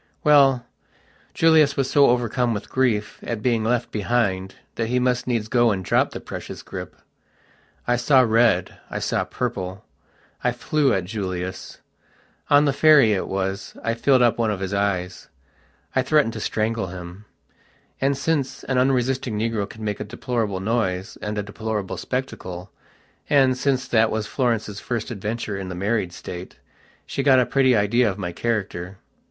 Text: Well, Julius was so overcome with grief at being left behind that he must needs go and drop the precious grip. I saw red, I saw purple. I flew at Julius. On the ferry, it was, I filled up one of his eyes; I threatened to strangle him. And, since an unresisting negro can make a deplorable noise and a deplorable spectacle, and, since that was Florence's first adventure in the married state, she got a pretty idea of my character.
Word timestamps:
Well, 0.23 0.65
Julius 1.35 1.77
was 1.77 1.87
so 1.87 2.07
overcome 2.09 2.55
with 2.55 2.71
grief 2.71 3.19
at 3.21 3.43
being 3.43 3.63
left 3.63 3.91
behind 3.91 4.55
that 4.73 4.87
he 4.87 4.97
must 4.97 5.27
needs 5.27 5.47
go 5.47 5.69
and 5.69 5.85
drop 5.85 6.09
the 6.09 6.19
precious 6.19 6.63
grip. 6.63 6.95
I 7.87 7.97
saw 7.97 8.21
red, 8.21 8.79
I 8.89 8.97
saw 8.97 9.23
purple. 9.25 9.85
I 10.43 10.53
flew 10.53 10.91
at 10.91 11.03
Julius. 11.05 11.81
On 12.49 12.65
the 12.65 12.73
ferry, 12.73 13.13
it 13.13 13.27
was, 13.27 13.77
I 13.83 13.93
filled 13.93 14.23
up 14.23 14.39
one 14.39 14.49
of 14.49 14.59
his 14.59 14.73
eyes; 14.73 15.27
I 15.95 16.01
threatened 16.01 16.33
to 16.33 16.39
strangle 16.39 16.87
him. 16.87 17.25
And, 18.01 18.17
since 18.17 18.63
an 18.63 18.79
unresisting 18.79 19.37
negro 19.37 19.69
can 19.69 19.83
make 19.83 19.99
a 19.99 20.03
deplorable 20.03 20.61
noise 20.61 21.15
and 21.21 21.37
a 21.37 21.43
deplorable 21.43 21.97
spectacle, 21.97 22.71
and, 23.29 23.55
since 23.55 23.87
that 23.89 24.09
was 24.09 24.25
Florence's 24.25 24.79
first 24.79 25.11
adventure 25.11 25.59
in 25.59 25.69
the 25.69 25.75
married 25.75 26.11
state, 26.11 26.57
she 27.05 27.21
got 27.21 27.39
a 27.39 27.45
pretty 27.45 27.75
idea 27.75 28.09
of 28.09 28.17
my 28.17 28.31
character. 28.31 28.97